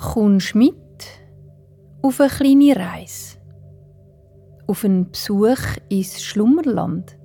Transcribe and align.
kommst 0.00 0.54
mit 0.54 0.74
auf 2.02 2.20
eine 2.20 2.30
kleine 2.30 2.76
Reise. 2.76 3.38
Auf 4.66 4.84
einen 4.84 5.10
Besuch 5.10 5.76
ins 5.88 6.22
Schlummerland. 6.22 7.18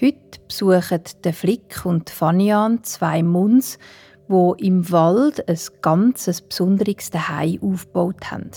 Heute 0.00 0.40
besuchen 0.46 1.02
der 1.24 1.32
Flick 1.32 1.84
und 1.84 2.10
Fanian 2.10 2.84
zwei 2.84 3.22
Muns, 3.22 3.78
wo 4.28 4.54
im 4.54 4.90
Wald 4.90 5.48
ein 5.48 5.58
ganz 5.80 6.26
besonderes 6.42 7.10
Zuhause 7.10 7.58
aufgebaut 7.60 8.30
haben. 8.30 8.50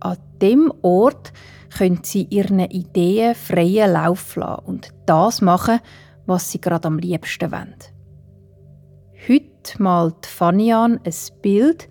An 0.00 0.18
dem 0.40 0.72
Ort 0.82 1.32
können 1.76 2.00
sie 2.04 2.24
ihren 2.30 2.60
Ideen 2.60 3.34
freien 3.34 3.92
Lauf 3.92 4.36
lassen 4.36 4.64
und 4.64 4.88
das 5.06 5.40
machen, 5.40 5.80
was 6.26 6.52
sie 6.52 6.60
gerade 6.60 6.86
am 6.86 6.98
liebsten 6.98 7.50
wollen. 7.50 7.74
Heute 9.28 9.57
malt 9.78 10.26
Fanian 10.26 11.00
ein 11.04 11.40
Bild 11.42 11.88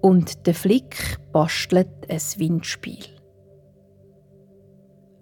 und 0.00 0.46
der 0.46 0.54
Flick 0.54 1.18
bastelt 1.32 1.88
ein 2.08 2.20
Windspiel. 2.36 3.04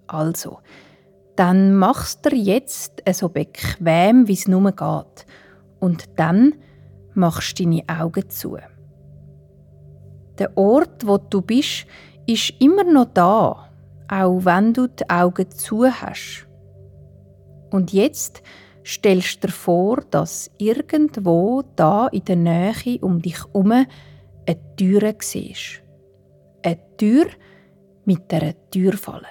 Also, 0.07 0.59
dann 1.37 1.75
machst 1.75 2.27
du 2.27 2.37
jetzt 2.37 3.03
so 3.13 3.29
bequem, 3.29 4.29
wie 4.29 4.35
es 4.35 4.47
nur 4.47 4.71
geht. 4.71 5.27
Und 5.81 6.05
dann 6.17 6.55
machst 7.15 7.59
du 7.59 7.65
deine 7.65 7.83
Augen 7.89 8.29
zu. 8.31 8.59
Der 10.39 10.57
Ort, 10.57 11.07
wo 11.07 11.19
du 11.19 11.43
bist, 11.43 11.87
ist 12.27 12.55
immer 12.61 12.85
noch 12.85 13.13
da, 13.13 13.71
auch 14.09 14.45
wenn 14.45 14.73
du 14.73 14.87
die 14.87 15.09
Augen 15.09 15.51
zu 15.51 15.87
hast. 15.87 16.47
Und 17.71 17.93
jetzt 17.93 18.43
stellst 18.85 19.43
dir 19.43 19.49
vor, 19.49 20.03
dass 20.11 20.51
irgendwo 20.59 21.63
da 21.77 22.09
in 22.09 22.25
der 22.25 22.37
Nähe 22.37 22.99
um 23.01 23.23
dich 23.23 23.39
herum 23.39 23.73
eine 23.73 24.77
Tür 24.77 25.15
siehst. 25.21 25.83
Eine 26.63 26.79
Tür 26.97 27.27
mit 28.05 28.33
einer 28.33 28.55
Türfalle. 28.71 29.27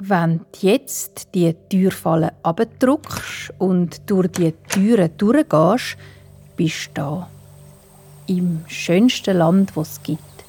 Wenn 0.00 0.38
du 0.38 0.44
jetzt 0.60 1.34
die 1.34 1.54
Türfalle 1.70 2.32
abdruckst 2.42 3.54
und 3.58 4.10
durch 4.10 4.28
die 4.32 4.52
Türen 4.68 5.16
durchgehst, 5.16 5.96
bist 6.56 6.88
du 6.88 7.00
da. 7.00 7.30
Im 8.26 8.64
schönsten 8.66 9.36
Land, 9.38 9.72
das 9.76 9.92
es 9.92 10.02
gibt. 10.02 10.44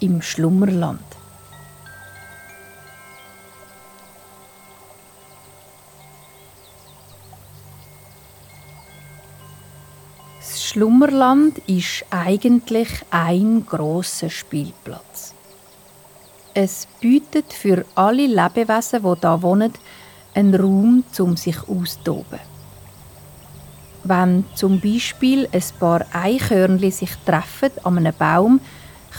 Im 0.00 0.22
Schlummerland. 0.22 1.07
Das 10.68 10.74
Schlummerland 10.74 11.62
ist 11.66 12.04
eigentlich 12.10 12.90
ein 13.10 13.64
großer 13.64 14.28
Spielplatz. 14.28 15.32
Es 16.52 16.86
bietet 17.00 17.54
für 17.54 17.86
alle 17.94 18.26
Lebewesen, 18.26 19.02
die 19.02 19.18
hier 19.18 19.42
wohnen, 19.42 19.72
einen 20.34 20.54
Raum, 20.54 21.04
um 21.18 21.38
sich 21.38 21.56
auszutoben. 21.66 22.40
Wenn 24.04 24.44
zum 24.54 24.78
Beispiel 24.78 25.48
ein 25.50 25.62
paar 25.80 26.04
Eichhörnchen 26.12 26.92
sich 26.92 27.16
treffen 27.24 27.70
an 27.84 27.96
einem 27.96 28.14
Baum, 28.18 28.60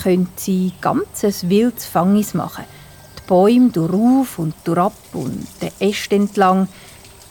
können 0.04 0.30
sie 0.36 0.72
ganzes 0.80 1.50
wildes 1.50 1.86
Fangis 1.86 2.36
machen. 2.36 2.66
Die 3.18 3.28
Bäume 3.28 3.72
durch 3.72 4.38
und 4.38 4.54
durch 4.66 4.94
und 5.14 5.48
den 5.64 5.72
Äste 5.80 6.14
entlang. 6.14 6.68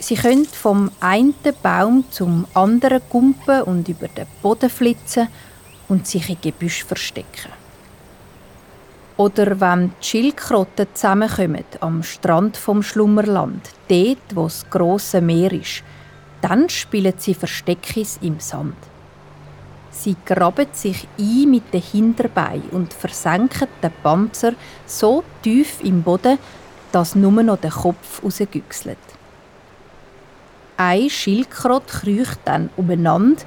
Sie 0.00 0.14
können 0.14 0.46
vom 0.46 0.90
einen 1.00 1.34
Baum 1.60 2.04
zum 2.10 2.46
anderen 2.54 3.02
kumpen 3.08 3.62
und 3.62 3.88
über 3.88 4.06
den 4.06 4.26
Boden 4.42 4.70
flitzen 4.70 5.28
und 5.88 6.06
sich 6.06 6.30
in 6.30 6.40
Gebüsch 6.40 6.84
verstecken. 6.84 7.52
Oder 9.16 9.60
wenn 9.60 9.90
die 10.00 10.06
Schildkröten 10.06 10.86
zusammenkommen 10.94 11.64
am 11.80 12.04
Strand 12.04 12.56
vom 12.56 12.84
Schlummerland, 12.84 13.68
dort, 13.88 14.18
wo 14.36 14.44
das 14.44 14.70
grosse 14.70 15.20
Meer 15.20 15.52
ist, 15.52 15.82
dann 16.40 16.68
spielen 16.68 17.14
sie 17.18 17.34
Versteckis 17.34 18.20
im 18.22 18.38
Sand. 18.38 18.76
Sie 19.90 20.14
graben 20.24 20.68
sich 20.72 21.08
ein 21.18 21.50
mit 21.50 21.74
den 21.74 21.82
Hinterbeinen 21.82 22.70
und 22.70 22.94
versenken 22.94 23.66
den 23.82 23.90
Panzer 24.04 24.52
so 24.86 25.24
tief 25.42 25.80
im 25.82 26.04
Boden, 26.04 26.38
dass 26.92 27.16
nur 27.16 27.42
noch 27.42 27.58
der 27.58 27.72
Kopf 27.72 28.22
rausgüchselt. 28.22 29.17
Ein 30.80 31.10
Schildkröte 31.10 31.86
kriecht 31.88 32.38
dann 32.44 32.70
umeinander 32.76 33.42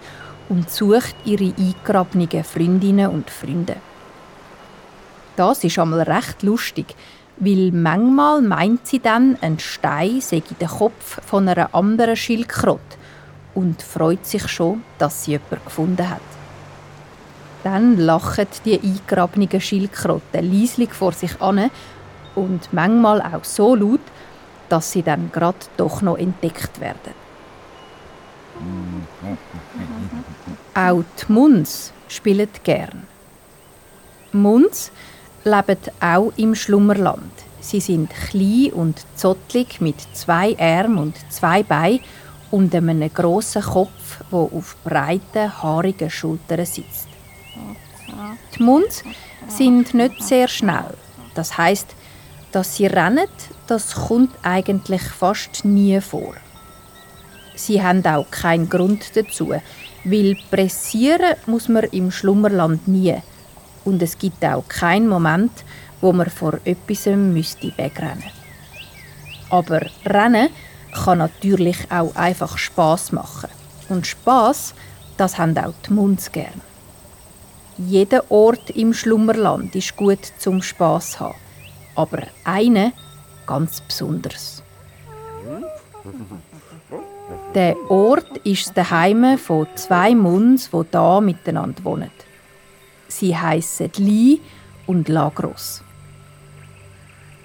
und 0.50 0.70
sucht 0.70 1.16
ihre 1.24 1.54
eingegrabenen 1.58 2.44
Freundinnen 2.44 3.10
und 3.10 3.30
Freunde. 3.30 3.78
Das 5.38 5.64
ist 5.64 5.80
einmal 5.80 6.02
recht 6.02 6.44
lustig, 6.44 6.94
weil 7.38 7.72
manchmal 7.72 8.42
meint 8.42 8.86
sie 8.86 9.00
dann, 9.00 9.38
ein 9.40 9.60
Stein 9.60 10.20
sei 10.20 10.44
der 10.60 10.68
Kopf 10.68 11.26
von 11.26 11.48
einer 11.48 11.74
anderen 11.74 12.18
Schildkröte 12.18 12.98
und 13.56 13.82
freut 13.82 14.26
sich 14.26 14.46
schon, 14.50 14.84
dass 14.98 15.24
sie 15.24 15.32
jemanden 15.32 15.64
gefunden 15.64 16.10
hat. 16.10 16.20
Dann 17.64 17.96
lachen 17.96 18.48
die 18.66 18.78
eingegrabenen 18.78 19.62
Schildkröten 19.62 20.52
leislich 20.52 20.94
vor 20.94 21.14
sich 21.14 21.42
an 21.42 21.72
und 22.36 22.74
manchmal 22.74 23.22
auch 23.22 23.46
so 23.46 23.74
laut, 23.74 24.02
dass 24.68 24.92
sie 24.92 25.02
dann 25.02 25.32
gerade 25.32 25.58
doch 25.78 26.02
noch 26.02 26.18
entdeckt 26.18 26.82
werden. 26.82 27.21
Auch 30.74 31.04
die 31.04 31.32
Muns 31.32 31.94
spielen 32.08 32.50
gern. 32.64 33.08
Muns 34.32 34.92
leben 35.44 35.78
auch 36.00 36.32
im 36.38 36.56
Schlummerland. 36.56 37.32
Sie 37.60 37.80
sind 37.80 38.10
klein 38.10 38.72
und 38.74 39.06
zottlig 39.16 39.82
mit 39.82 39.96
zwei 40.14 40.58
Armen 40.58 40.98
und 40.98 41.16
zwei 41.30 41.64
Beinen 41.64 42.00
und 42.50 42.74
einem 42.74 43.14
grossen 43.14 43.62
Kopf, 43.62 44.24
der 44.32 44.40
auf 44.40 44.76
breiten, 44.84 45.62
haarigen 45.62 46.10
Schultern 46.10 46.66
sitzt. 46.66 47.08
Die 48.56 48.64
Munds 48.64 49.04
sind 49.48 49.94
nicht 49.94 50.24
sehr 50.24 50.48
schnell. 50.48 50.96
Das 51.34 51.58
heißt, 51.58 51.96
dass 52.52 52.76
sie 52.76 52.88
rennen, 52.88 53.28
das 53.68 53.94
kommt 53.96 54.34
eigentlich 54.44 55.04
fast 55.04 55.64
nie 55.64 56.02
vor. 56.02 56.34
Sie 57.66 57.82
haben 57.84 58.04
auch 58.06 58.30
keinen 58.32 58.70
Grund 58.70 59.16
dazu, 59.16 59.54
weil 60.04 60.38
pressieren 60.50 61.36
muss 61.46 61.70
man 61.70 61.84
im 61.92 62.10
Schlummerland 62.10 62.88
nie 62.88 63.16
und 63.86 64.02
es 64.02 64.18
gibt 64.18 64.44
auch 64.44 64.68
keinen 64.68 65.08
Moment, 65.08 65.52
wo 66.02 66.12
man 66.12 66.30
vor 66.30 66.58
etwas 66.66 67.06
müsste 67.06 67.72
wegrennen. 67.78 68.32
Aber 69.52 69.82
Rennen 70.06 70.50
kann 70.92 71.20
natürlich 71.20 71.78
auch 71.92 72.16
einfach 72.16 72.58
Spaß 72.58 73.12
machen. 73.12 73.50
Und 73.90 74.08
Spaß, 74.08 74.74
das 75.18 75.38
haben 75.38 75.56
auch 75.58 75.74
die 75.88 75.94
Munds 75.94 76.32
gern. 76.32 76.62
Jeder 77.78 78.30
Ort 78.32 78.72
im 78.72 78.94
Schlummerland 78.94 79.76
ist 79.76 79.96
gut 79.96 80.32
zum 80.40 80.64
Spaß 80.64 81.20
haben, 81.20 81.36
aber 81.96 82.24
eine 82.44 82.94
ganz 83.46 83.82
besonders. 83.82 84.64
Der 87.54 87.76
Ort 87.90 88.38
ist 88.46 88.78
der 88.78 88.90
Heim 88.92 89.38
von 89.38 89.68
zwei 89.76 90.16
Munds, 90.16 90.70
die 90.72 90.84
da 90.90 91.20
miteinander 91.20 91.84
wohnen. 91.84 92.12
Sie 93.10 93.36
heißen 93.36 93.92
Li 93.98 94.40
und 94.88 95.10
Lagros. 95.10 95.84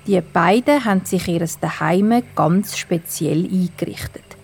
Die 0.07 0.21
beiden 0.21 0.85
haben 0.85 1.05
sich 1.05 1.27
ihr 1.27 1.45
Daheim 1.61 2.23
ganz 2.37 2.77
speziell 2.79 3.47
eingerichtet. 3.47 4.37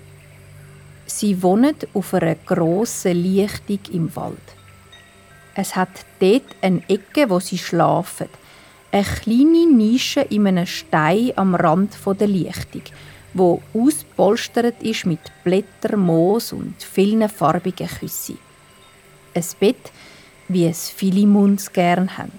Sie 1.06 1.40
wohnen 1.44 1.76
auf 1.94 2.12
einer 2.12 2.34
grossen 2.34 3.22
Lichtung 3.22 3.78
im 3.92 4.16
Wald. 4.16 4.38
Es 5.54 5.76
hat 5.76 6.04
dort 6.18 6.56
eine 6.60 6.82
Ecke, 6.88 7.30
wo 7.30 7.38
sie 7.38 7.58
schlafen. 7.58 8.28
Eine 8.90 9.04
kleine 9.04 9.66
Nische 9.72 10.22
in 10.22 10.48
einem 10.48 10.66
Stein 10.66 11.30
am 11.36 11.54
Rand 11.54 11.96
der 12.18 12.26
Lichtung, 12.26 12.82
wo 13.34 13.62
auspolstert 13.74 14.82
ist 14.82 15.06
mit 15.06 15.20
Blättern, 15.44 16.00
Moos 16.00 16.52
und 16.52 16.82
vielen 16.82 17.28
farbigen 17.28 17.88
Küssen. 17.88 18.38
Ein 19.34 19.44
Bett 19.58 19.92
wie 20.48 20.66
es 20.66 20.90
viele 20.90 21.26
Munds 21.26 21.72
gern 21.72 22.18
haben. 22.18 22.32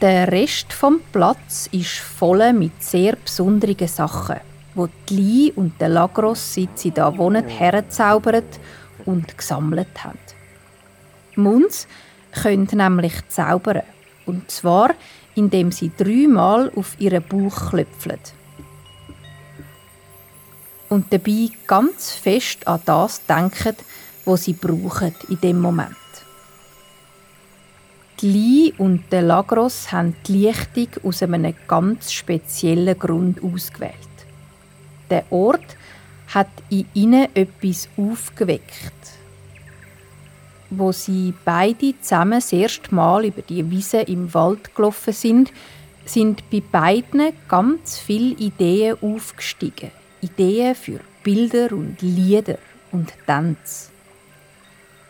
Der 0.00 0.30
Rest 0.30 0.72
vom 0.72 1.00
Platz 1.12 1.68
ist 1.72 1.98
voll 1.98 2.52
mit 2.52 2.82
sehr 2.82 3.16
besonderen 3.16 3.88
Sachen, 3.88 4.40
wo 4.74 4.88
die 5.08 5.16
Li 5.16 5.52
und 5.54 5.80
der 5.80 5.88
Lagros, 5.88 6.54
seit 6.54 6.78
sie 6.78 6.90
da 6.90 7.16
wohnen, 7.16 7.46
herzaubert 7.46 8.60
und 9.04 9.36
gesammelt 9.36 10.04
haben. 10.04 10.18
Munds 11.36 11.86
können 12.32 12.68
nämlich 12.72 13.28
zaubern, 13.28 13.82
und 14.26 14.50
zwar 14.50 14.94
indem 15.36 15.72
sie 15.72 15.90
dreimal 15.96 16.70
auf 16.76 16.94
ihren 17.00 17.22
Bauch 17.22 17.70
klopfen. 17.70 18.18
Und 20.88 21.12
dabei 21.12 21.48
ganz 21.66 22.12
fest 22.12 22.66
an 22.66 22.80
das 22.84 23.24
denken, 23.26 23.76
was 24.24 24.44
sie 24.44 24.52
brauchen 24.52 25.14
in 25.28 25.40
dem 25.40 25.60
Moment. 25.60 25.96
Die 28.20 28.30
Li 28.30 28.74
und 28.78 29.10
der 29.10 29.22
Lagros 29.22 29.90
haben 29.90 30.14
die 30.26 30.46
Lichtung 30.46 30.88
aus 31.02 31.22
einem 31.22 31.54
ganz 31.66 32.12
speziellen 32.12 32.98
Grund 32.98 33.42
ausgewählt. 33.42 33.94
Der 35.10 35.24
Ort 35.30 35.76
hat 36.32 36.48
in 36.70 36.86
ihnen 36.94 37.28
etwas 37.34 37.88
aufgeweckt. 37.96 38.92
Wo 40.70 40.92
sie 40.92 41.34
beide 41.44 42.00
zusammen 42.00 42.40
das 42.40 42.52
erste 42.52 42.94
Mal 42.94 43.26
über 43.26 43.42
die 43.42 43.70
Wiese 43.70 44.00
im 44.00 44.32
Wald 44.32 44.74
gelaufen 44.74 45.12
sind, 45.12 45.52
sind 46.04 46.48
bei 46.50 46.60
beiden 46.60 47.32
ganz 47.48 47.98
viele 47.98 48.36
Ideen 48.36 48.96
aufgestiegen. 49.00 49.90
Ideen 50.24 50.74
für 50.74 51.00
Bilder 51.22 51.72
und 51.72 52.00
Lieder 52.00 52.58
und 52.92 53.12
Tänze. 53.26 53.90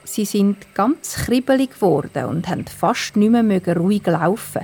Sie 0.05 0.25
sind 0.25 0.75
ganz 0.75 1.15
kribbelig 1.15 1.75
geworden 1.75 2.25
und 2.27 2.49
haben 2.49 2.67
fast 2.67 3.17
nicht 3.17 3.31
mehr 3.31 3.77
ruhig 3.77 4.07
laufen. 4.07 4.63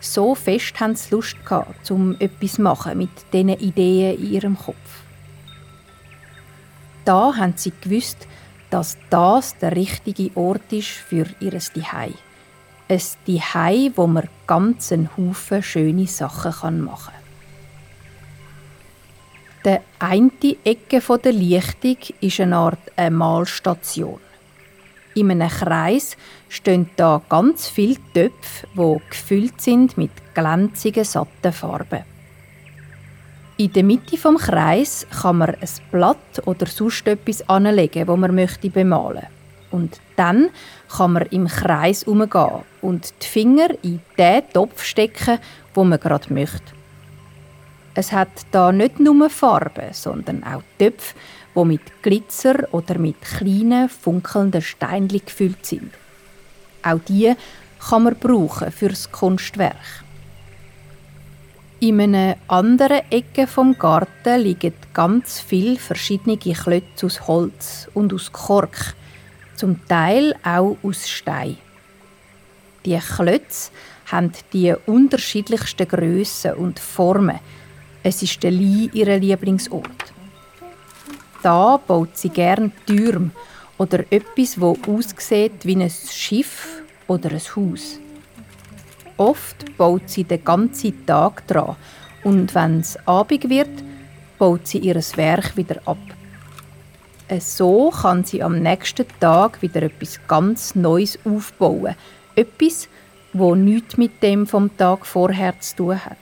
So 0.00 0.34
fest 0.34 0.80
haben 0.80 0.96
sie 0.96 1.14
Lust 1.14 1.36
gehabt, 1.44 1.90
um 1.90 2.16
etwas 2.18 2.54
zu 2.54 2.62
machen 2.62 2.98
mit 2.98 3.10
diesen 3.32 3.50
Ideen 3.50 4.18
in 4.18 4.32
ihrem 4.32 4.58
Kopf. 4.58 4.76
Da 7.04 7.36
haben 7.36 7.54
sie 7.56 7.72
gewusst, 7.80 8.26
dass 8.70 8.96
das 9.10 9.56
der 9.58 9.76
richtige 9.76 10.36
Ort 10.36 10.72
ist 10.72 10.88
für 10.88 11.26
ihr 11.40 11.58
Zuhause. 11.58 12.14
Ein 12.88 13.00
Zuhause, 13.00 13.92
wo 13.96 14.06
man 14.06 14.28
ganz 14.46 14.92
einen 14.92 15.10
Haufen 15.16 15.62
schöne 15.62 16.06
Sachen 16.06 16.82
machen 16.82 17.12
kann. 17.12 17.21
Der 19.64 19.82
eine 20.00 20.30
Ecke 20.64 21.00
der 21.18 21.32
Lichtung 21.32 21.96
ist 22.20 22.40
eine 22.40 22.56
Art 22.56 22.80
eine 22.96 23.14
Malstation. 23.14 24.18
In 25.14 25.30
einem 25.30 25.48
Kreis 25.48 26.16
stehen 26.48 26.90
da 26.96 27.22
ganz 27.28 27.68
viele 27.68 27.98
Töpfe, 28.12 28.66
die 28.74 29.00
gefüllt 29.08 29.60
sind 29.60 29.96
mit 29.96 30.10
glänzigen, 30.34 31.04
satten 31.04 31.52
Farben. 31.52 32.04
In 33.56 33.72
der 33.72 33.84
Mitte 33.84 34.16
vom 34.16 34.36
Kreis 34.36 35.06
kann 35.20 35.38
man 35.38 35.50
ein 35.50 35.68
Blatt 35.92 36.42
oder 36.46 36.66
sonst 36.66 37.06
etwas 37.06 37.48
anlegen, 37.48 38.08
wo 38.08 38.16
man 38.16 38.34
möchte 38.34 38.68
bemalen. 38.68 39.26
Und 39.70 40.00
dann 40.16 40.48
kann 40.88 41.12
man 41.12 41.26
im 41.26 41.46
Kreis 41.46 42.02
umgehen 42.02 42.64
und 42.80 43.14
die 43.22 43.26
Finger 43.26 43.68
in 43.82 44.00
den 44.18 44.42
Topf 44.52 44.82
stecken, 44.82 45.38
wo 45.74 45.84
man 45.84 46.00
gerade 46.00 46.32
möchte. 46.32 46.81
Es 47.94 48.12
hat 48.12 48.46
da 48.50 48.72
nicht 48.72 49.00
nur 49.00 49.28
Farben, 49.28 49.92
sondern 49.92 50.44
auch 50.44 50.62
Töpfe, 50.78 51.14
die 51.54 51.64
mit 51.64 52.02
Glitzer 52.02 52.68
oder 52.72 52.98
mit 52.98 53.20
kleinen, 53.20 53.88
funkelnden 53.88 54.62
Steinen 54.62 55.08
gefüllt 55.08 55.66
sind. 55.66 55.92
Auch 56.82 57.00
die 57.06 57.34
kann 57.78 58.04
man 58.04 58.16
brauchen 58.16 58.72
für 58.72 58.88
das 58.88 59.10
Kunstwerk. 59.12 59.76
In 61.80 62.00
einer 62.00 62.36
anderen 62.46 63.02
Ecke 63.10 63.46
vom 63.46 63.76
Garten 63.76 64.40
liegen 64.40 64.72
ganz 64.94 65.40
viele 65.40 65.76
verschiedene 65.76 66.38
Klötze 66.38 67.06
aus 67.06 67.26
Holz 67.26 67.88
und 67.92 68.14
aus 68.14 68.32
Kork, 68.32 68.94
zum 69.56 69.84
Teil 69.88 70.34
auch 70.44 70.76
aus 70.82 71.08
Stein. 71.08 71.58
Die 72.84 72.98
Klötze 72.98 73.70
haben 74.06 74.32
die 74.52 74.74
unterschiedlichsten 74.86 75.88
Grössen 75.88 76.54
und 76.54 76.78
Formen. 76.78 77.40
Es 78.02 78.22
ist 78.22 78.42
der 78.42 78.50
Lee 78.50 78.90
ihr 78.92 79.18
Lieblingsort 79.18 80.12
da 81.42 81.76
baut 81.76 82.16
sie 82.16 82.28
gern 82.28 82.72
Türme 82.86 83.30
oder 83.76 84.04
etwas, 84.10 84.60
wo 84.60 84.76
aussieht 84.86 85.64
wie 85.64 85.76
ein 85.76 85.90
Schiff 85.90 86.82
oder 87.08 87.30
ein 87.30 87.40
Haus. 87.56 87.98
Oft 89.16 89.76
baut 89.76 90.08
sie 90.08 90.24
den 90.24 90.44
ganzen 90.44 91.04
Tag 91.04 91.46
dran 91.46 91.76
und 92.24 92.54
wenn 92.54 92.80
es 92.80 92.96
Abend 93.06 93.48
wird, 93.50 93.82
baut 94.38 94.66
sie 94.66 94.78
ihr 94.78 94.94
Werk 94.94 95.56
wieder 95.56 95.80
ab. 95.84 95.98
So 97.40 97.90
kann 97.90 98.24
sie 98.24 98.42
am 98.42 98.60
nächsten 98.60 99.06
Tag 99.18 99.62
wieder 99.62 99.82
etwas 99.82 100.20
ganz 100.28 100.74
Neues 100.74 101.18
aufbauen. 101.24 101.94
Etwas, 102.36 102.88
wo 103.32 103.54
nichts 103.54 103.96
mit 103.96 104.22
dem 104.22 104.46
vom 104.46 104.76
Tag 104.76 105.06
vorher 105.06 105.58
zu 105.60 105.76
tun 105.76 106.04
hat. 106.04 106.21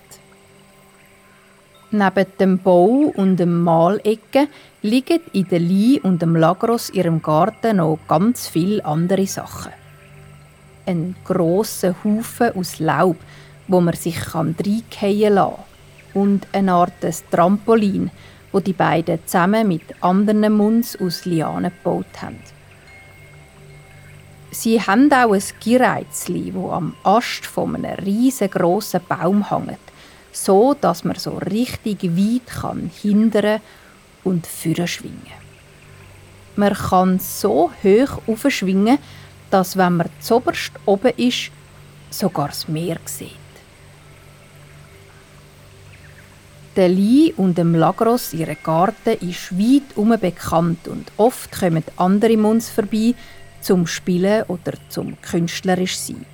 Neben 1.93 2.27
dem 2.39 2.59
Bau 2.59 3.13
und 3.17 3.39
dem 3.39 3.65
Malecken 3.65 4.47
liegen 4.81 5.21
in 5.33 5.49
der 5.49 5.59
Lie 5.59 6.01
und 6.01 6.23
dem 6.23 6.37
Lagros 6.37 6.91
ihrem 6.91 7.21
Garten 7.21 7.79
noch 7.79 7.99
ganz 8.07 8.47
viele 8.47 8.85
andere 8.85 9.27
Sachen. 9.27 9.73
Ein 10.87 11.17
grosser 11.25 11.97
Haufen 12.05 12.55
aus 12.55 12.79
Laub, 12.79 13.17
wo 13.67 13.81
man 13.81 13.95
sich 13.95 14.33
reingehen 14.33 15.35
kann. 15.35 15.55
Und 16.15 16.47
eine 16.53 16.73
Art 16.75 16.93
Trampolin, 17.33 18.13
wo 18.53 18.61
die 18.61 18.73
beiden 18.73 19.19
zusammen 19.27 19.67
mit 19.67 19.83
anderen 20.01 20.53
Munds 20.53 20.97
aus 21.01 21.25
Lianen 21.25 21.73
gebaut 21.73 22.23
haben. 22.23 22.39
Sie 24.53 24.81
haben 24.81 25.13
auch 25.13 25.33
ein 25.33 25.43
Gireizli, 25.59 26.53
wo 26.55 26.71
am 26.71 26.95
Ast 27.03 27.47
von 27.47 27.75
einem 27.75 27.99
riesengroßen 28.05 29.01
Baum 29.09 29.49
hängt 29.49 29.79
so 30.33 30.75
dass 30.81 31.05
man 31.05 31.17
so 31.17 31.39
richtig 31.39 32.03
weit 32.03 32.47
kann 32.47 32.91
hindern 33.03 33.61
und 34.25 34.47
führen 34.47 34.87
schwingen. 34.87 35.41
Man 36.57 36.75
kann 36.75 37.19
so 37.19 37.71
hoch 37.83 38.21
aufschwingen, 38.27 38.99
dass 39.51 39.77
wenn 39.77 39.97
man 39.97 40.11
zoberst 40.21 40.73
oben 40.87 41.13
ist, 41.17 41.51
sogar 42.11 42.49
das 42.49 42.69
Meer 42.69 42.99
sieht. 43.05 43.37
Der 46.77 46.89
Lee 46.89 47.33
und 47.37 47.59
dem 47.59 47.75
Lagros, 47.75 48.33
ihre 48.33 48.55
Garten, 48.57 49.19
ist 49.29 49.59
weit 49.59 49.97
um 49.97 50.17
bekannt 50.19 50.87
und 50.87 51.11
oft 51.17 51.51
kommen 51.51 51.85
andere 51.97 52.37
Munds 52.37 52.71
vorbei 52.71 53.15
zum 53.61 53.87
Spielen 53.87 54.45
oder 54.45 54.75
zum 54.89 55.21
künstlerisch 55.21 55.99
sein. 55.99 56.25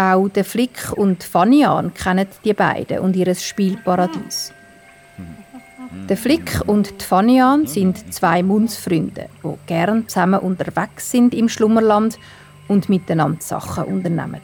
Auch 0.00 0.28
der 0.28 0.46
Flick 0.46 0.92
und 0.96 1.22
Fanian 1.22 1.92
kennen 1.92 2.26
die 2.42 2.54
beiden 2.54 3.00
und 3.00 3.14
ihr 3.16 3.34
Spielparadies. 3.34 4.50
Der 6.08 6.16
Flick 6.16 6.62
und 6.66 7.02
die 7.02 7.04
Fanian 7.04 7.66
sind 7.66 8.14
zwei 8.14 8.42
Mundsfreunde, 8.42 9.28
die 9.44 9.54
gern 9.66 10.08
zusammen 10.08 10.40
unterwegs 10.40 11.10
sind 11.10 11.34
im 11.34 11.50
Schlummerland 11.50 12.18
und 12.66 12.88
miteinander 12.88 13.42
Sachen 13.42 13.84
unternehmen. 13.84 14.40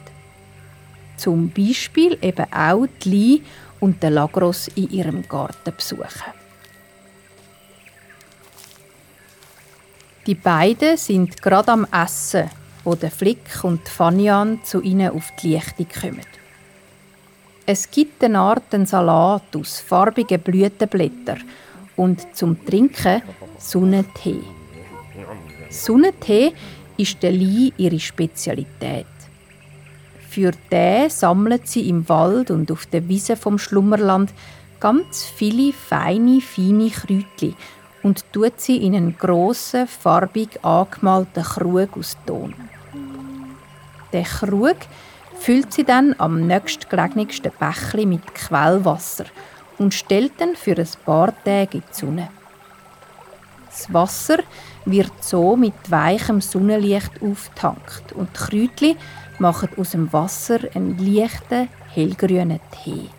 Zum 1.15 1.49
Beispiel 1.49 2.19
eben 2.21 2.53
auch 2.53 2.85
die 3.03 3.09
Li 3.09 3.43
und 3.79 4.03
den 4.03 4.13
Lagros 4.13 4.67
in 4.75 4.91
ihrem 4.91 5.27
Garten 5.27 5.73
besuchen. 5.75 6.33
Die 10.27 10.35
beiden 10.35 10.97
sind 10.97 11.41
gerade 11.41 11.71
am 11.71 11.87
Essen 11.91 12.47
wo 12.87 12.95
der 12.95 13.11
Flick 13.11 13.63
und 13.63 13.89
Fanian 13.89 14.63
zu 14.63 14.79
ihnen 14.81 15.11
auf 15.11 15.33
die 15.43 15.55
Lichtung 15.55 15.87
kommen. 16.01 16.25
Es 17.65 17.91
gibt 17.91 18.23
eine 18.23 18.39
Art 18.39 18.73
Salat 18.85 19.53
aus 19.57 19.81
farbigen 19.81 20.39
Blütenblättern 20.39 21.43
und 21.97 22.33
zum 22.33 22.65
Trinken 22.65 23.21
Sonnentee. 23.57 24.39
Sonnentee 25.69 26.53
ist 26.95 27.21
der 27.21 27.33
Lee 27.33 27.73
ihre 27.75 27.99
Spezialität. 27.99 29.05
Für 30.29 30.51
den 30.71 31.09
sammelt 31.09 31.67
sie 31.67 31.89
im 31.89 32.07
Wald 32.07 32.51
und 32.51 32.71
auf 32.71 32.85
der 32.85 33.05
Wiese 33.09 33.35
vom 33.35 33.59
Schlummerland 33.59 34.31
ganz 34.79 35.25
viele 35.25 35.73
feine, 35.73 36.39
feine 36.39 36.89
Kräutchen 36.89 37.57
und 38.01 38.23
tut 38.31 38.61
sie 38.61 38.77
in 38.77 38.95
einen 38.95 39.17
grossen, 39.17 39.87
farbig 39.87 40.63
angemalten 40.63 41.43
Krug 41.43 41.97
aus 41.97 42.15
Ton. 42.25 42.53
Den 44.17 44.23
Krug 44.23 44.77
füllt 45.37 45.71
sie 45.71 45.83
dann 45.83 46.15
am 46.17 46.47
nächstgelegensten 46.47 47.51
Bächli 47.59 48.07
mit 48.07 48.33
Quellwasser 48.33 49.25
und 49.77 49.93
stellt 49.93 50.41
dann 50.41 50.55
für 50.55 50.75
ein 50.75 50.87
paar 51.05 51.31
Tage 51.43 51.77
in 51.77 51.83
die 51.87 51.93
Sonne. 51.93 52.29
Das 53.67 53.93
Wasser 53.93 54.39
wird 54.85 55.23
so 55.23 55.55
mit 55.55 55.75
weichem 55.91 56.41
Sonnenlicht 56.41 57.11
aufgetankt 57.21 58.11
und 58.13 58.29
die 58.33 58.39
Kräutchen 58.39 58.97
machen 59.37 59.69
aus 59.77 59.91
dem 59.91 60.11
Wasser 60.11 60.61
einen 60.73 60.97
leichten, 60.97 61.69
hellgrünen 61.93 62.59
Tee. 62.71 63.11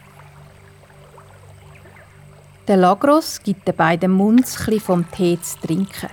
Der 2.66 2.76
Lagros 2.76 3.40
gibt 3.40 3.68
den 3.68 3.76
beiden 3.76 4.10
Munds 4.10 4.56
vom 4.84 5.08
Tee 5.12 5.38
zu 5.40 5.60
trinken. 5.60 6.10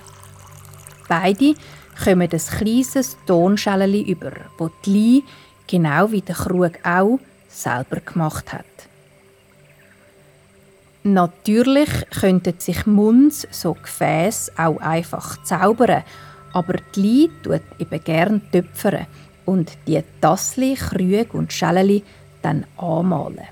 Beide 1.08 1.56
kommen 2.02 2.28
ein 2.30 2.40
kleines 2.58 3.16
Tonschälchen 3.26 4.06
über, 4.06 4.32
das 4.58 4.70
die 4.84 4.90
Lee, 4.90 5.22
genau 5.66 6.10
wie 6.10 6.20
der 6.20 6.34
Krug 6.34 6.72
auch, 6.84 7.18
selber 7.48 8.00
gemacht 8.00 8.52
hat. 8.52 8.64
Natürlich 11.02 11.88
könnten 12.20 12.58
sich 12.58 12.84
Munds 12.84 13.46
so 13.50 13.74
Gefäß 13.74 14.52
auch 14.56 14.78
einfach 14.78 15.42
zaubern, 15.44 16.02
aber 16.52 16.74
die 16.94 17.00
Li 17.00 17.30
tut 17.42 17.62
eben 17.78 18.02
gern 18.02 18.42
töpfern 18.50 19.06
und 19.44 19.70
die 19.86 20.02
Tassli, 20.20 20.74
Krüge 20.74 21.28
und 21.32 21.52
Schäleli 21.52 22.02
dann 22.42 22.66
anmalen. 22.76 23.46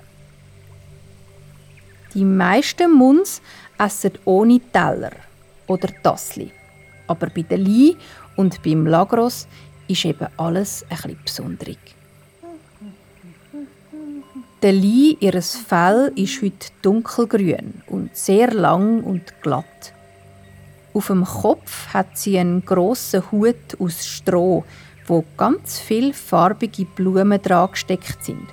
Die 2.13 2.25
meisten 2.25 2.91
Munds 2.91 3.41
essen 3.77 4.11
ohne 4.25 4.59
Teller 4.73 5.11
oder 5.67 5.87
Tassli, 6.03 6.51
aber 7.07 7.27
bei 7.27 7.43
der 7.43 7.57
Li 7.57 7.95
und 8.35 8.61
beim 8.63 8.85
Lagros 8.85 9.47
ist 9.87 10.05
eben 10.05 10.27
alles 10.37 10.85
bisschen 10.89 11.17
besonderig. 11.23 11.79
Der 14.61 14.71
Li 14.71 15.17
ihres 15.19 15.55
Fell 15.55 16.11
ist 16.15 16.41
heute 16.41 16.69
dunkelgrün 16.81 17.83
und 17.87 18.15
sehr 18.15 18.51
lang 18.51 19.03
und 19.03 19.41
glatt. 19.41 19.93
Auf 20.93 21.07
dem 21.07 21.23
Kopf 21.25 21.93
hat 21.93 22.17
sie 22.17 22.39
einen 22.39 22.65
grossen 22.65 23.29
Hut 23.31 23.79
aus 23.79 24.05
Stroh, 24.05 24.63
wo 25.05 25.23
ganz 25.37 25.79
viele 25.79 26.13
farbige 26.13 26.85
Blumen 26.85 27.41
dran 27.41 27.69
gesteckt 27.71 28.23
sind. 28.23 28.47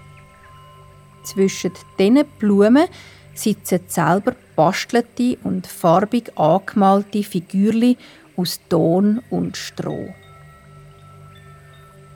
Zwischen 1.22 1.72
diesen 1.98 2.26
Blumen 2.38 2.88
sitzen 3.32 3.80
selber 3.86 4.34
bastelte 4.56 5.38
und 5.44 5.66
farbig 5.66 6.36
angemalte 6.36 7.22
Figürli 7.22 7.96
aus 8.42 8.60
Ton 8.68 9.22
und 9.30 9.56
Stroh. 9.56 10.12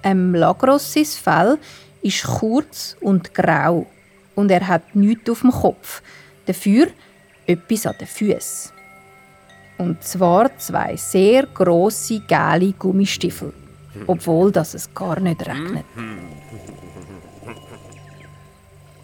Ein 0.03 0.35
Lagrossis 0.35 1.17
Fell 1.17 1.59
ist 2.03 2.25
kurz 2.25 2.97
und 3.01 3.33
grau 3.33 3.87
und 4.35 4.51
er 4.51 4.67
hat 4.67 4.95
nichts 4.95 5.31
auf 5.31 5.41
dem 5.41 5.53
Kopf, 5.53 6.03
dafür 6.47 6.89
etwas 7.47 7.87
an 7.87 7.95
den 8.01 8.09
Füßen. 8.09 8.73
Und 9.79 10.03
zwar 10.03 10.57
zwei 10.59 10.97
sehr 10.97 11.47
große 11.47 12.21
gelbe 12.21 12.73
Gummistiefel, 12.73 13.53
obwohl 14.07 14.51
das 14.51 14.75
es 14.75 14.93
gar 14.93 15.21
nicht 15.21 15.47
regnet. 15.47 15.85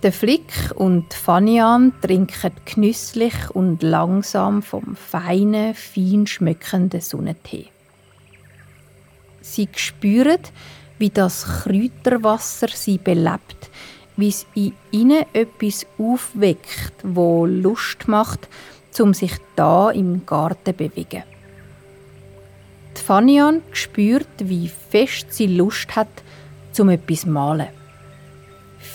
Der 0.02 0.12
Flick 0.12 0.72
und 0.74 1.14
Fanian 1.14 1.92
trinken 2.00 2.50
genüsslich 2.64 3.34
und 3.50 3.84
langsam 3.84 4.60
vom 4.60 4.96
feinen, 4.96 5.76
fein 5.76 6.26
schmeckenden 6.26 7.00
Sonnentee. 7.00 7.66
Sie 9.42 9.68
spüren, 9.76 10.40
wie 10.98 11.10
das 11.10 11.44
Kräuterwasser 11.44 12.66
sie 12.74 12.98
belebt, 12.98 13.70
wie 14.16 14.30
es 14.30 14.44
in 14.54 14.72
ihnen 14.90 15.24
etwas 15.32 15.86
aufweckt, 15.98 16.94
wo 17.04 17.46
Lust 17.46 18.08
macht, 18.08 18.48
um 18.98 19.14
sich 19.14 19.36
da 19.54 19.90
im 19.90 20.26
Garten 20.26 20.64
zu 20.64 20.72
bewegen. 20.72 21.22
Die 22.96 23.00
Fanian 23.00 23.62
spürt, 23.70 24.26
wie 24.38 24.68
fest 24.68 25.28
sie 25.30 25.46
Lust 25.46 25.94
hat, 25.94 26.08
zum 26.72 26.88
etwas 26.88 27.20
zu 27.20 27.28
malen. 27.28 27.81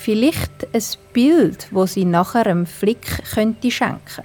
Vielleicht 0.08 0.68
ein 0.74 0.84
Bild, 1.14 1.68
wo 1.72 1.86
sie 1.86 2.06
nachher 2.06 2.48
einem 2.48 2.66
Flick 2.66 3.24
könnte 3.34 3.72
schenken. 3.72 4.24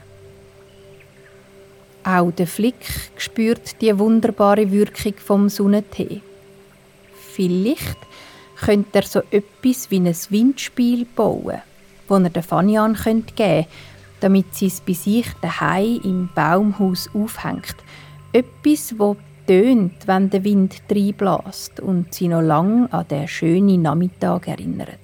Auch 2.04 2.30
der 2.30 2.46
Flick 2.46 3.10
spürt 3.16 3.80
die 3.80 3.98
wunderbare 3.98 4.70
Wirkung 4.70 5.14
vom 5.16 5.48
Sonnentee 5.48 6.22
vielleicht 7.32 7.98
könnte 8.60 8.98
er 9.00 9.02
so 9.02 9.22
etwas 9.30 9.90
wie 9.90 10.00
ein 10.00 10.14
Windspiel 10.30 11.06
bauen, 11.16 11.62
das 12.08 12.22
er 12.22 12.30
der 12.30 12.42
Fanian 12.42 12.94
könnte, 12.94 13.66
damit 14.20 14.54
sie 14.54 14.66
es 14.66 14.80
bei 14.80 14.92
sich 14.92 15.26
daheim 15.40 16.00
im 16.04 16.28
Baumhaus 16.34 17.10
aufhängt. 17.14 17.76
Etwas, 18.32 18.94
wo 18.98 19.16
tönt, 19.46 20.06
wenn 20.06 20.30
der 20.30 20.44
Wind 20.44 20.82
reinbläst 20.88 21.80
und 21.80 22.14
sie 22.14 22.28
noch 22.28 22.42
lang 22.42 22.86
an 22.92 23.08
den 23.08 23.26
schönen 23.26 23.82
Nachmittag 23.82 24.46
erinnert. 24.46 25.01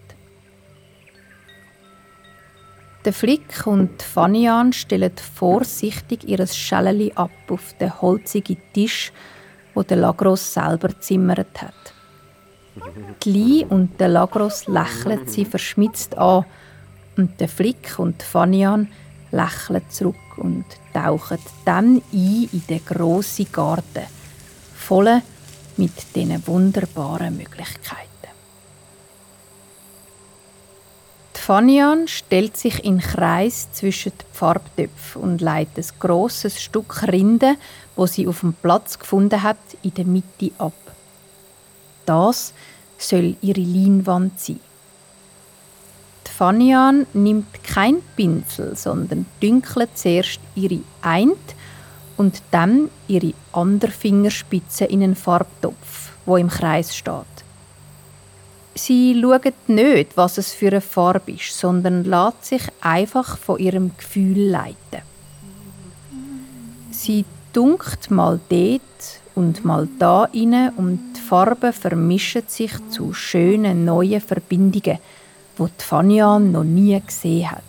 Der 3.05 3.13
Flick 3.13 3.67
und 3.67 4.03
Fanian 4.03 4.73
stellen 4.73 5.13
vorsichtig 5.35 6.25
ihr 6.25 6.45
Schäleli 6.47 7.13
ab 7.15 7.31
auf 7.49 7.75
den 7.79 8.01
holzigen 8.01 8.59
Tisch, 8.75 9.13
wo 9.75 9.83
der 9.83 9.99
Lagros 9.99 10.53
selber 10.53 10.99
zimmert 11.01 11.63
hat. 11.63 11.75
Die 13.23 13.31
Li 13.31 13.67
und 13.69 14.01
der 14.01 14.09
Lagros 14.09 14.67
lächeln 14.67 15.27
sie 15.27 15.45
verschmitzt 15.45 16.19
an 16.19 16.45
und 17.17 17.41
der 17.41 17.49
Flick 17.49 17.99
und 17.99 18.23
Fanian 18.23 18.89
lächeln 19.31 19.83
zurück 19.91 20.17
und 20.37 20.65
tauchen 20.93 21.39
dann 21.65 22.03
ein 22.13 22.49
in 22.53 22.63
den 22.69 22.85
grossen 22.85 23.51
Garten, 23.53 24.07
voll 24.75 25.23
mit 25.77 26.15
diesen 26.15 26.45
wunderbaren 26.47 27.37
Möglichkeiten. 27.37 28.09
Die 31.37 31.38
Fanian 31.49 32.09
stellt 32.09 32.59
sich 32.59 32.85
in 32.85 32.99
Kreis 32.99 33.73
zwischen 33.73 34.13
den 34.13 34.27
Farbtöpfen 34.35 35.23
und 35.23 35.41
leitet 35.41 35.79
ein 35.79 35.99
grosses 35.99 36.61
Stück 36.61 37.09
Rinde, 37.11 37.55
wo 37.97 38.05
sie 38.05 38.29
auf 38.29 38.41
dem 38.41 38.53
Platz 38.53 38.99
gefunden 38.99 39.43
hat, 39.43 39.57
in 39.83 39.95
der 39.95 40.05
Mitte 40.05 40.51
ab. 40.59 40.75
Das 42.05 42.53
soll 42.99 43.35
ihre 43.41 43.63
Leinwand 43.63 44.39
sein. 44.39 44.61
Die 46.27 46.31
Fanian 46.31 47.07
nimmt 47.15 47.65
kein 47.65 48.03
Pinsel, 48.15 48.77
sondern 48.77 49.25
dünkelt 49.41 49.97
zuerst 49.97 50.41
ihre 50.55 50.81
eint 51.01 51.55
und 52.19 52.43
dann 52.51 52.91
ihre 53.07 53.33
andere 53.53 53.93
Fingerspitze 53.93 54.85
in 54.85 55.03
einen 55.03 55.17
Farbtopf, 55.17 56.13
wo 56.27 56.37
im 56.37 56.49
Kreis 56.49 56.95
steht. 56.95 57.38
Sie 58.79 59.21
schaut 59.21 59.69
nicht, 59.69 60.17
was 60.17 60.39
es 60.39 60.53
für 60.53 60.69
eine 60.69 60.81
Farbe 60.81 61.33
ist, 61.33 61.59
sondern 61.59 62.05
lässt 62.05 62.45
sich 62.45 62.63
einfach 62.81 63.37
von 63.37 63.59
ihrem 63.59 63.91
Gefühl 63.97 64.51
leiten. 64.51 65.03
Sie 66.93 67.25
dunkt 67.53 68.11
mal 68.11 68.39
dort 68.49 68.81
und 69.35 69.65
mal 69.65 69.89
da 69.99 70.23
rein 70.23 70.71
und 70.77 71.01
die 71.17 71.21
Farben 71.21 71.73
vermischen 71.73 72.43
sich 72.47 72.73
zu 72.91 73.13
schönen 73.13 73.85
neuen 73.85 74.21
Verbindungen, 74.21 74.99
die, 75.59 75.69
Fanian 75.79 76.53
noch 76.53 76.65
nie 76.65 77.01
gesehen 77.05 77.51
hat. 77.51 77.63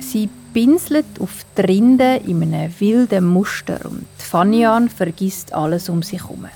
Sie 0.00 0.28
pinselt 0.52 1.20
auf 1.20 1.46
die 1.56 1.62
Rinde 1.62 2.20
in 2.26 2.42
einem 2.42 2.72
wilden 2.80 3.24
Muster 3.24 3.80
und 3.84 4.06
Fanian 4.18 4.88
vergisst 4.88 5.52
alles 5.54 5.88
um 5.88 6.02
sich 6.02 6.22
herum. 6.22 6.46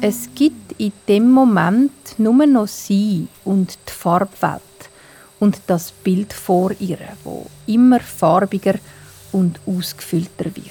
Es 0.00 0.28
gibt 0.34 0.72
in 0.80 0.92
dem 1.06 1.30
Moment 1.30 2.18
nur 2.18 2.46
noch 2.46 2.68
sie 2.68 3.28
und 3.44 3.78
die 3.86 3.92
Farbwelt 3.92 4.62
und 5.40 5.60
das 5.66 5.92
Bild 5.92 6.32
vor 6.32 6.72
ihr, 6.78 6.98
wo 7.24 7.46
immer 7.66 8.00
farbiger 8.00 8.74
und 9.32 9.60
ausgefüllter 9.66 10.46
wird. 10.56 10.70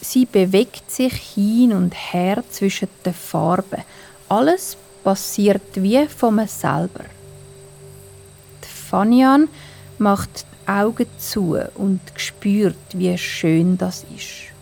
Sie 0.00 0.26
bewegt 0.26 0.90
sich 0.90 1.14
hin 1.14 1.72
und 1.72 1.94
her 1.94 2.44
zwischen 2.50 2.88
den 3.04 3.14
Farben. 3.14 3.82
Alles 4.28 4.76
passiert 5.02 5.62
wie 5.74 6.06
von 6.06 6.36
mir 6.36 6.46
selber. 6.46 7.04
Die 8.62 8.88
Fanian 8.90 9.48
macht 9.98 10.44
die 10.44 10.70
Augen 10.70 11.06
zu 11.18 11.56
und 11.74 12.00
spürt, 12.16 12.76
wie 12.92 13.16
schön 13.16 13.78
das 13.78 14.04
ist. 14.14 14.53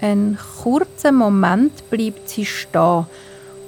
Einen 0.00 0.38
kurzen 0.62 1.14
Moment 1.14 1.90
bleibt 1.90 2.28
sie 2.28 2.46
stehen 2.46 3.06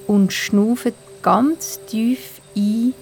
und 0.07 0.33
schnuft 0.33 0.95
ganz 1.23 1.79
tief 1.87 2.41
ein 2.57 2.95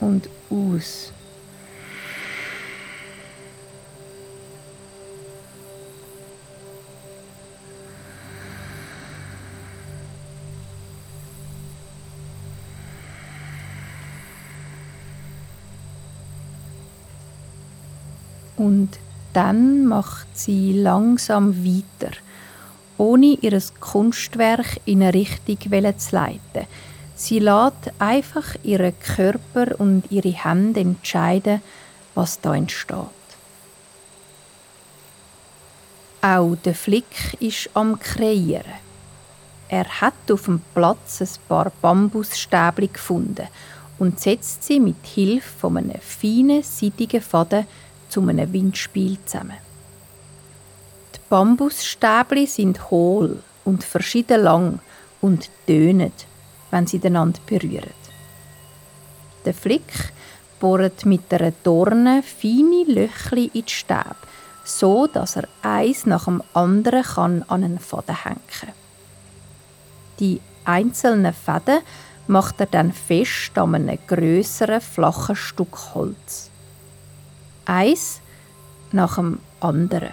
und 0.00 0.28
aus. 0.48 1.12
Und 18.56 18.98
dann 19.32 19.86
macht 19.86 20.26
sie 20.36 20.72
langsam 20.72 21.64
weiter, 21.64 22.12
ohne 22.98 23.38
ihr 23.40 23.60
Kunstwerk 23.80 24.80
in 24.84 25.02
eine 25.02 25.14
Richtung 25.14 25.58
zu 25.98 26.16
leiten. 26.16 26.66
Sie 27.14 27.38
lässt 27.38 27.92
einfach 27.98 28.56
ihren 28.62 28.98
Körper 28.98 29.78
und 29.78 30.10
ihre 30.10 30.32
Hände 30.32 30.80
entscheiden, 30.80 31.60
was 32.14 32.40
da 32.40 32.54
entsteht. 32.54 32.96
Auch 36.22 36.56
der 36.64 36.74
Flick 36.74 37.34
ist 37.40 37.70
am 37.74 37.98
Kreieren. 37.98 38.72
Er 39.68 39.84
hat 40.00 40.30
auf 40.30 40.46
dem 40.46 40.60
Platz 40.74 41.20
ein 41.20 41.28
paar 41.48 41.72
Bambusstäbli 41.80 42.88
gefunden 42.88 43.46
und 43.98 44.18
setzt 44.18 44.64
sie 44.64 44.80
mit 44.80 45.06
Hilfe 45.06 45.48
von 45.60 45.76
einem 45.76 46.00
feinen, 46.00 46.62
seidigen 46.62 47.22
Faden 47.22 47.66
zu 48.10 48.20
einem 48.26 48.52
Windspiel 48.52 49.18
zusammen. 49.24 49.56
Die 51.14 51.20
Bambusstäbli 51.28 52.46
sind 52.46 52.90
hohl 52.90 53.42
und 53.64 53.84
verschieden 53.84 54.42
lang 54.42 54.80
und 55.20 55.48
tönen, 55.66 56.12
wenn 56.70 56.86
sie 56.86 57.00
einander 57.02 57.40
berühren. 57.46 58.00
Der 59.44 59.54
Flick 59.54 60.12
bohrt 60.58 61.06
mit 61.06 61.32
einer 61.32 61.52
Dorne 61.62 62.22
feine 62.22 62.84
Löchli 62.86 63.50
in 63.54 63.64
die 63.64 63.72
Stäbe, 63.72 64.16
so 64.64 65.06
dass 65.06 65.36
er 65.36 65.48
eins 65.62 66.04
nach 66.04 66.24
dem 66.24 66.42
anderen 66.52 67.02
kann 67.02 67.42
an 67.48 67.64
einen 67.64 67.78
Faden 67.78 68.22
hängen. 68.22 68.40
kann. 68.60 68.74
Die 70.18 70.40
einzelnen 70.64 71.32
Fäden 71.32 71.80
macht 72.26 72.60
er 72.60 72.66
dann 72.66 72.92
fest 72.92 73.56
an 73.56 73.74
einem 73.74 73.98
grösseren, 74.06 74.80
flachen 74.80 75.34
Stück 75.36 75.94
Holz. 75.94 76.49
Eins 77.70 78.20
nach 78.90 79.14
dem 79.14 79.38
anderen. 79.60 80.10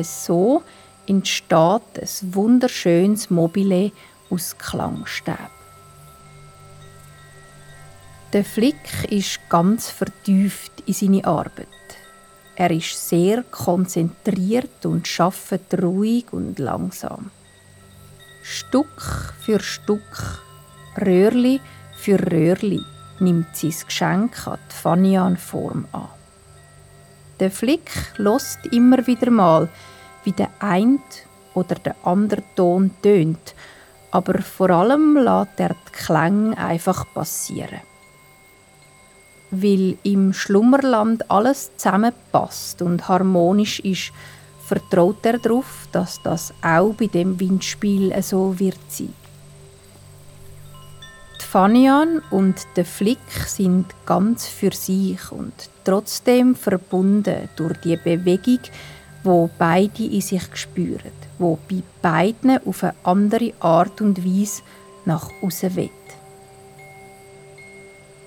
So 0.00 0.62
entsteht 1.06 1.52
ein 1.52 2.34
wunderschönes 2.34 3.28
Mobile 3.28 3.92
aus 4.30 4.56
Klangstäben. 4.56 5.52
Der 8.32 8.42
Flick 8.42 9.04
ist 9.10 9.38
ganz 9.50 9.90
vertieft 9.90 10.72
in 10.86 10.94
seine 10.94 11.26
Arbeit. 11.26 11.68
Er 12.56 12.70
ist 12.70 13.10
sehr 13.10 13.42
konzentriert 13.42 14.86
und 14.86 15.06
schafft 15.06 15.74
ruhig 15.74 16.32
und 16.32 16.58
langsam. 16.58 17.30
Stück 18.42 19.34
für 19.44 19.60
Stück, 19.60 20.40
Röhrli 20.98 21.60
für 21.98 22.18
Röhrli 22.18 22.80
nimmt 23.22 23.56
sein 23.56 23.74
Geschenk 23.86 24.46
an 24.46 24.58
die 24.70 24.74
Fanian-Form 24.74 25.86
an. 25.92 26.08
Der 27.40 27.50
Flick 27.50 27.90
lost 28.18 28.58
immer 28.70 29.06
wieder 29.06 29.30
mal, 29.30 29.68
wie 30.24 30.32
der 30.32 30.50
ein 30.60 31.00
oder 31.54 31.76
der 31.76 31.96
andere 32.04 32.42
Ton 32.54 32.90
tönt, 33.02 33.54
aber 34.10 34.42
vor 34.42 34.70
allem 34.70 35.16
lässt 35.16 35.58
er 35.58 35.70
die 35.70 35.92
Klänge 35.92 36.56
einfach 36.58 37.06
passieren. 37.14 37.80
Weil 39.50 39.96
im 40.02 40.32
Schlummerland 40.32 41.30
alles 41.30 41.76
zusammenpasst 41.76 42.82
und 42.82 43.08
harmonisch 43.08 43.80
ist, 43.80 44.12
vertraut 44.66 45.24
er 45.24 45.38
darauf, 45.38 45.88
dass 45.92 46.22
das 46.22 46.54
auch 46.62 46.94
bei 46.94 47.06
dem 47.06 47.38
Windspiel 47.38 48.14
so 48.22 48.58
wird 48.58 48.78
sein. 48.88 49.21
Fanian 51.42 52.22
und 52.30 52.56
der 52.76 52.84
Flick 52.84 53.18
sind 53.46 53.86
ganz 54.06 54.46
für 54.46 54.72
sich 54.72 55.30
und 55.30 55.52
trotzdem 55.84 56.54
verbunden 56.54 57.48
durch 57.56 57.76
die 57.78 57.96
Bewegung, 57.96 58.60
wo 59.22 59.50
beide 59.58 60.04
in 60.04 60.20
sich 60.20 60.42
spüren, 60.54 61.12
wo 61.38 61.58
bei 61.68 61.82
beiden 62.00 62.58
auf 62.66 62.82
eine 62.82 62.94
andere 63.04 63.52
Art 63.60 64.00
und 64.00 64.24
Weise 64.24 64.62
nach 65.04 65.30
außen 65.42 65.76
weht. 65.76 65.90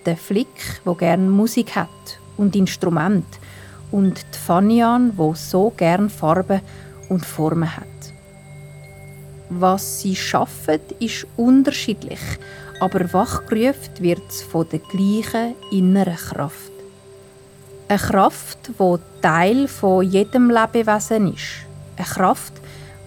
Der 0.05 0.17
Flick, 0.17 0.81
wo 0.83 0.93
gern 0.93 1.29
Musik 1.29 1.75
hat 1.75 2.19
und 2.37 2.55
Instrument, 2.55 3.25
und 3.91 4.25
die 4.33 4.37
Fanian, 4.37 5.13
wo 5.15 5.33
so 5.33 5.71
gern 5.75 6.09
Farben 6.09 6.61
und 7.09 7.25
Formen 7.25 7.75
hat. 7.75 7.85
Was 9.49 10.01
sie 10.01 10.15
schaffen, 10.15 10.79
ist 10.99 11.27
unterschiedlich, 11.37 12.19
aber 12.79 13.11
wachgerufen 13.13 13.93
wird 13.99 14.31
von 14.31 14.67
der 14.69 14.79
gleichen 14.79 15.55
inneren 15.71 16.15
Kraft. 16.15 16.71
Eine 17.87 17.99
Kraft, 17.99 18.71
wo 18.77 18.99
Teil 19.21 19.67
von 19.67 20.03
jedem 20.03 20.49
Lebewesen 20.49 21.33
ist. 21.33 21.65
Eine 21.97 22.07
Kraft, 22.07 22.53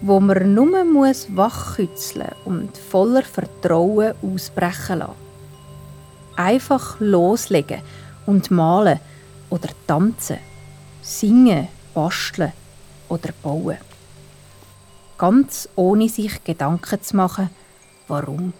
wo 0.01 0.19
man 0.19 0.53
nur 0.53 0.83
muss 0.85 1.27
wachkützeln 1.35 2.31
und 2.45 2.77
voller 2.77 3.23
Vertrauen 3.23 4.13
ausbrechen 4.21 4.99
lassen. 4.99 5.13
Einfach 6.35 6.99
loslegen 6.99 7.81
und 8.25 8.49
malen 8.49 8.99
oder 9.49 9.69
tanzen 9.85 10.37
singen, 11.01 11.67
basteln 11.93 12.53
oder 13.09 13.29
bauen. 13.43 13.77
Ganz 15.17 15.67
ohne 15.75 16.07
sich 16.07 16.43
Gedanken 16.43 17.01
zu 17.01 17.15
machen, 17.17 17.49
warum. 18.07 18.53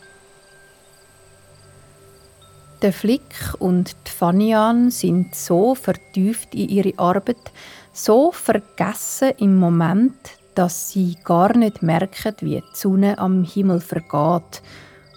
Der 2.81 2.93
Flick 2.93 3.55
und 3.59 3.93
die 4.07 4.11
Fanian 4.11 4.89
sind 4.89 5.35
so 5.35 5.75
vertieft 5.75 6.55
in 6.55 6.69
ihre 6.69 6.97
Arbeit, 6.97 7.51
so 7.91 8.31
vergessen 8.31 9.33
im 9.37 9.57
Moment, 9.57 10.15
dass 10.55 10.89
sie 10.89 11.17
gar 11.25 11.57
nicht 11.57 11.83
merken, 11.83 12.35
wie 12.39 12.61
die 12.61 12.63
Sonne 12.73 13.17
am 13.17 13.43
Himmel 13.43 13.81
vergeht 13.81 14.61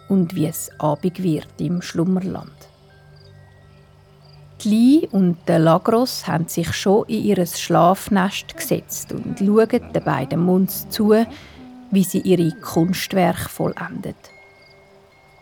und 0.08 0.34
wie 0.34 0.46
es 0.46 0.72
Abend 0.80 1.22
wird 1.22 1.48
im 1.58 1.82
Schlummerland. 1.82 2.50
Die 4.64 4.68
Li 4.68 5.08
und 5.12 5.36
der 5.46 5.60
Lagros 5.60 6.26
haben 6.26 6.48
sich 6.48 6.72
schon 6.72 7.06
in 7.06 7.22
ihr 7.22 7.46
Schlafnest 7.46 8.56
gesetzt 8.56 9.12
und 9.12 9.38
schauen 9.38 9.92
den 9.92 10.04
beiden 10.04 10.40
Munds 10.44 10.88
zu, 10.88 11.14
wie 11.92 12.04
sie 12.04 12.20
ihre 12.20 12.50
Kunstwerke 12.60 13.48
vollendet. 13.48 14.16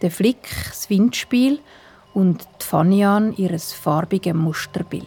Der 0.03 0.11
Flick 0.11 0.49
das 0.69 0.89
Windspiel 0.91 1.61
und 2.15 2.47
die 2.61 2.65
Fanian 2.65 3.35
ihr 3.37 3.59
farbiges 3.59 4.35
Musterbild. 4.35 5.07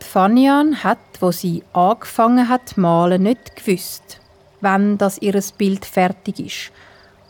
Die 0.00 0.04
Fanian 0.04 0.82
hat, 0.84 0.98
wo 1.20 1.30
sie 1.32 1.62
angefangen 1.72 2.48
hat 2.48 2.76
malen, 2.76 3.22
nicht 3.22 3.56
gewusst, 3.56 4.20
wann 4.60 4.98
das 4.98 5.18
ihr 5.18 5.40
Bild 5.56 5.84
fertig 5.84 6.40
ist 6.40 6.72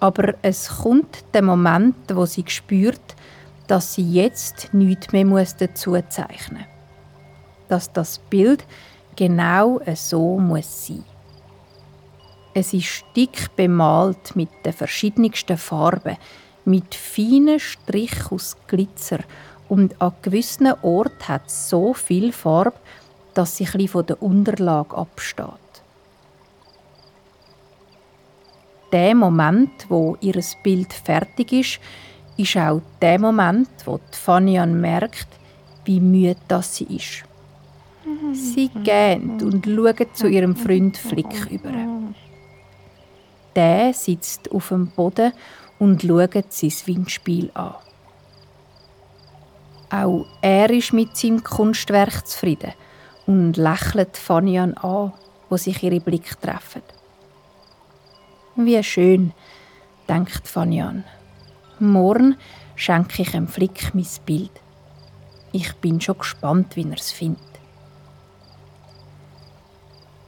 aber 0.01 0.35
es 0.43 0.69
kommt 0.83 1.25
der 1.35 1.43
Moment, 1.43 1.97
wo 2.13 2.25
sie 2.27 2.45
spürt, 2.47 3.17
dass 3.67 3.95
sie 3.95 4.13
jetzt 4.13 4.73
nichts 4.73 5.13
mehr 5.13 5.47
dazu 5.59 5.97
zeichnen 6.09 6.59
muss. 6.59 7.69
Dass 7.69 7.93
das 7.93 8.19
Bild 8.19 8.65
genau 9.17 9.81
so 9.95 10.39
muss 10.39 10.87
sein. 10.87 11.05
Es 12.61 12.75
ist 12.75 13.05
dick 13.15 13.55
bemalt 13.55 14.35
mit 14.35 14.49
den 14.65 14.73
verschiedensten 14.73 15.57
Farben, 15.57 16.17
mit 16.65 16.93
feinen 16.93 17.61
Strichen 17.61 18.33
aus 18.33 18.57
Glitzer 18.67 19.21
und 19.69 20.03
an 20.03 20.15
gewissen 20.23 20.73
Orten 20.83 21.29
hat 21.29 21.47
es 21.47 21.69
so 21.69 21.95
viel 21.95 22.33
Farbe, 22.33 22.81
dass 23.33 23.57
sie 23.57 23.69
ein 23.73 23.87
von 23.87 24.07
der 24.07 24.21
Unterlage 24.21 24.97
absteht. 24.97 25.69
der 28.93 29.15
Moment, 29.15 29.87
wo 29.89 30.17
ihr 30.21 30.43
Bild 30.65 30.93
fertig 30.93 31.53
ist, 31.53 31.81
ist 32.37 32.57
auch 32.57 32.83
der 33.01 33.21
Moment, 33.21 33.69
wo 33.85 34.01
Fanian 34.11 34.81
merkt, 34.81 35.29
wie 35.85 36.01
müde 36.01 36.41
das 36.49 36.75
sie 36.75 36.97
ist. 36.97 37.23
Sie 38.33 38.69
gähnt 38.83 39.45
und 39.45 39.65
schaut 39.65 40.17
zu 40.17 40.27
ihrem 40.27 40.57
Freund 40.57 40.97
Flick 40.97 41.49
über. 41.53 41.71
Der 43.59 43.93
sitzt 43.93 44.53
auf 44.53 44.69
dem 44.69 44.87
Boden 44.87 45.33
und 45.81 46.03
schaut 46.03 46.53
sein 46.53 46.73
Windspiel 46.85 47.51
an. 47.55 47.75
Auch 49.91 50.27
er 50.41 50.71
ist 50.71 50.93
mit 50.93 51.17
seinem 51.17 51.43
Kunstwerk 51.43 52.25
zufrieden 52.25 52.73
und 53.27 53.57
lächelt 53.57 54.17
Fanian 54.17 54.75
an, 54.75 55.13
wo 55.49 55.57
sich 55.57 55.83
ihre 55.83 55.99
Blicke 55.99 56.39
treffen. 56.41 56.83
Wie 58.55 58.81
schön, 58.85 59.33
denkt 60.09 60.47
Fanian. 60.47 61.03
Morgen 61.81 62.37
schenke 62.77 63.23
ich 63.23 63.33
dem 63.33 63.49
Flick 63.49 63.93
mein 63.93 64.07
Bild. 64.25 64.53
Ich 65.51 65.75
bin 65.79 66.01
schon 66.01 66.19
gespannt, 66.19 66.77
wie 66.77 66.89
er 66.89 66.97
es 66.97 67.11
findet. 67.11 67.48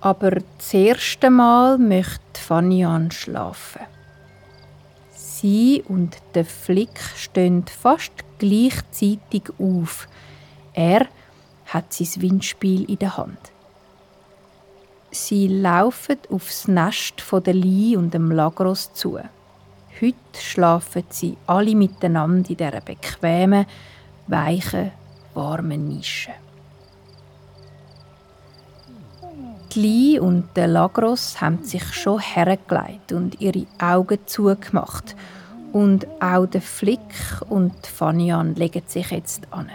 Aber 0.01 0.31
das 0.31 0.73
erste 0.73 1.31
Mal 1.31 1.79
möchte 1.79 2.41
Fanian 2.41 3.11
schlafen. 3.11 3.83
Sie 5.13 5.83
und 5.89 6.17
der 6.35 6.45
Flick 6.45 6.99
stehen 7.17 7.65
fast 7.67 8.13
gleichzeitig 8.39 9.45
auf. 9.59 10.09
Er 10.73 11.07
hat 11.67 11.93
sein 11.93 12.23
Windspiel 12.23 12.85
in 12.91 12.99
der 12.99 13.17
Hand. 13.17 13.39
Sie 15.11 15.49
laufen 15.49 16.19
aufs 16.31 16.69
Nest 16.69 17.21
von 17.21 17.43
der 17.43 17.55
Li 17.55 17.97
und 17.97 18.15
dem 18.15 18.31
Lagros 18.31 18.93
zu. 18.93 19.19
Heute 20.01 20.41
schlafen 20.41 21.05
sie 21.11 21.37
alle 21.47 21.75
miteinander 21.75 22.49
in 22.49 22.57
dieser 22.57 22.81
bequemen, 22.81 23.67
weichen, 24.29 24.93
warmen 25.35 25.89
Nische. 25.89 26.33
Die 29.73 29.81
Li 29.81 30.19
und 30.19 30.49
der 30.57 30.67
Lagros 30.67 31.41
haben 31.41 31.63
sich 31.63 31.85
schon 31.95 32.19
hergelegt 32.19 33.13
und 33.13 33.41
ihre 33.41 33.67
Augen 33.79 34.19
zugemacht. 34.27 35.15
Und 35.73 36.09
auch 36.21 36.47
der 36.47 36.61
Flick 36.61 36.99
und 37.49 37.87
Fanian 37.87 38.57
legen 38.57 38.83
sich 38.87 39.13
jetzt 39.13 39.47
an. 39.53 39.71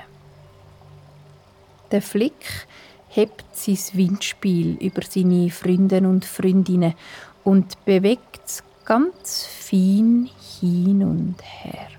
Der 1.91 2.01
Flick 2.01 2.67
hebt 3.07 3.45
sein 3.53 3.77
Windspiel 3.93 4.75
über 4.81 5.01
seine 5.07 5.49
Freunde 5.49 5.99
und 5.99 6.25
Freundinnen 6.25 6.93
und 7.45 7.85
bewegt 7.85 8.41
es 8.45 8.63
ganz 8.83 9.45
fein 9.45 10.29
hin 10.59 11.03
und 11.03 11.35
her. 11.41 11.94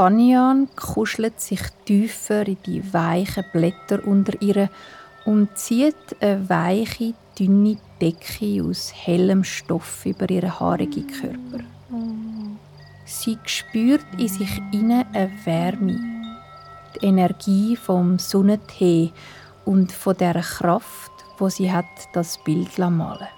Fanian 0.00 0.66
kuschelt 0.76 1.42
sich 1.42 1.60
tiefer 1.84 2.48
in 2.48 2.56
die 2.64 2.94
weichen 2.94 3.44
Blätter 3.52 4.02
unter 4.06 4.32
ihr 4.40 4.70
und 5.26 5.58
zieht 5.58 6.16
eine 6.20 6.48
weiche, 6.48 7.12
dünne 7.38 7.76
Decke 8.00 8.64
aus 8.64 8.94
hellem 8.94 9.44
Stoff 9.44 10.06
über 10.06 10.30
ihren 10.30 10.58
haarigen 10.58 11.06
Körper. 11.06 11.62
Sie 13.04 13.36
spürt 13.44 14.06
in 14.16 14.28
sich 14.28 14.62
inne 14.72 15.04
eine 15.12 15.30
Wärme, 15.44 16.00
die 16.94 17.04
Energie 17.04 17.76
vom 17.76 18.18
Sonnentee 18.18 19.12
und 19.66 19.92
von 19.92 20.16
der 20.16 20.40
Kraft, 20.40 21.12
wo 21.36 21.50
sie 21.50 21.70
hat, 21.70 21.84
das 22.14 22.42
Bild 22.42 22.78
malen. 22.78 23.28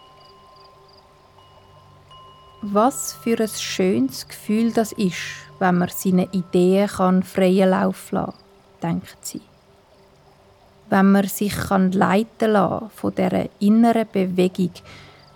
Was 2.61 3.15
für 3.15 3.41
ein 3.41 3.49
schönes 3.49 4.29
Gefühl 4.29 4.71
das 4.73 4.93
ist, 4.93 5.42
wenn 5.63 5.79
man 5.79 5.91
seine 5.95 6.29
Ideen 6.33 6.89
kann 6.89 7.23
freien 7.23 7.71
Lauf 7.71 8.11
lassen 8.11 8.33
kann, 8.81 8.95
denkt 8.95 9.19
sie. 9.25 9.41
Wenn 10.91 11.13
man 11.13 11.29
sich 11.29 11.55
kann 11.55 11.93
leiten 11.93 12.51
lassen 12.51 12.91
von 12.91 13.15
dieser 13.15 13.49
inneren 13.61 14.09
Bewegung, 14.11 14.73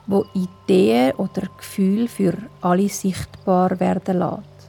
wo 0.09 0.27
Ideen 0.35 1.13
oder 1.13 1.43
Gefühle 1.57 2.09
für 2.09 2.35
alle 2.61 2.89
sichtbar 2.89 3.79
werden 3.79 4.19
lässt. 4.19 4.69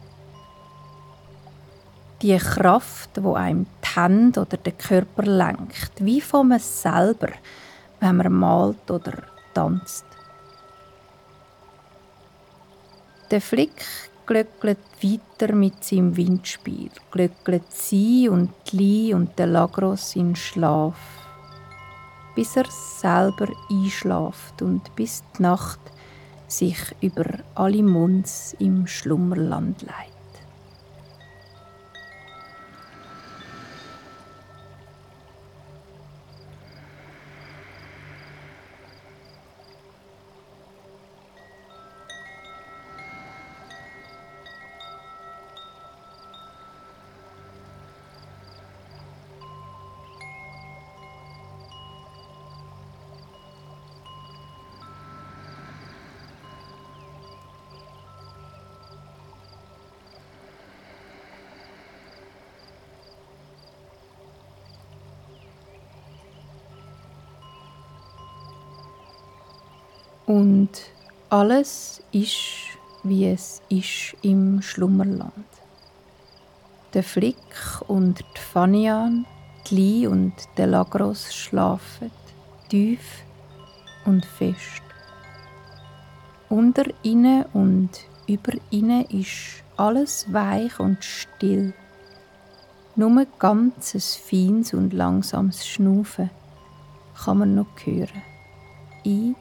Die 2.22 2.38
Kraft, 2.38 3.10
wo 3.24 3.34
einem 3.34 3.66
die 3.84 4.00
Hände 4.00 4.42
oder 4.42 4.58
den 4.58 4.78
Körper 4.78 5.24
lenkt, 5.24 5.92
wie 5.98 6.22
von 6.22 6.50
man 6.50 6.60
selber, 6.60 7.30
wenn 8.00 8.16
man 8.16 8.32
malt 8.32 8.92
oder 8.92 9.14
tanzt. 9.56 10.06
Der 13.32 13.42
Flick 13.42 13.84
glöckelt 14.28 14.78
weiter 15.02 15.56
mit 15.56 15.84
seinem 15.84 16.16
Windspiel, 16.16 16.92
glöckelt 17.10 17.72
sie 17.72 18.30
und 18.30 18.52
Li 18.72 19.14
und 19.14 19.40
der 19.40 19.48
Lagros 19.48 20.16
in 20.16 20.36
Schlaf, 20.36 20.98
bis 22.36 22.58
er 22.58 22.66
selber 22.70 23.48
einschlaft 23.72 24.62
und 24.62 24.96
bis 24.96 25.24
die 25.38 25.42
Nacht 25.44 25.80
sich 26.48 26.78
über 27.02 27.26
alle 27.56 27.82
Munds 27.82 28.56
im 28.60 28.86
Schlummerland 28.86 29.82
leitet. 29.82 30.17
Und 70.28 70.70
alles 71.30 72.04
ist, 72.12 72.36
wie 73.04 73.28
es 73.28 73.62
ist 73.70 74.14
im 74.22 74.62
Schlummerland. 74.62 75.32
Der 76.94 77.04
Flick 77.04 77.38
und 77.88 78.20
die 78.20 78.40
Fanian, 78.40 79.26
die 79.70 79.76
Li 79.76 80.08
und 80.08 80.34
der 80.58 80.68
Lagros 80.68 81.34
schlafen 81.34 82.12
tief 82.68 83.24
und 84.04 84.26
fest. 84.26 84.84
Unter 86.50 86.84
ihnen 87.04 87.46
und 87.54 87.90
über 88.28 88.52
ihnen 88.70 89.06
ist 89.06 89.64
alles 89.78 90.32
weich 90.34 90.78
und 90.78 91.04
still. 91.06 91.74
Nur 92.98 93.26
ganzes 93.40 94.18
feines 94.18 94.74
und 94.74 94.92
langsames 94.92 95.66
Schnaufen 95.66 96.30
kann 97.16 97.38
man 97.38 97.56
noch 97.56 97.68
hören. 97.86 98.24
Ein 99.06 99.36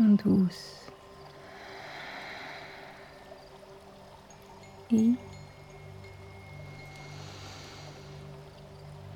und 0.00 0.24
aus. 0.26 0.86
Ein 4.90 5.18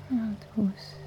und 0.09 0.47
aus. 0.57 1.04